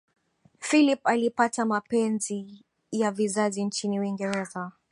philip 0.59 1.01
alipata 1.07 1.65
mapenzi 1.65 2.65
ya 2.91 3.11
vizazi 3.11 3.63
nchini 3.65 3.99
uingereza 3.99 4.71